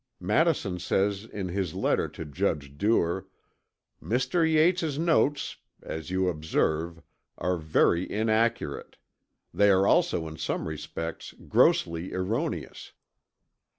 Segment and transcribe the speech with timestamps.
[0.19, 3.27] Madison says in his letter to Judge Duer,
[4.01, 4.51] "Mr.
[4.51, 7.03] Yates's notes as you observe
[7.37, 8.97] are very inaccurate;
[9.53, 12.93] they are also in some respects grossly erroneous."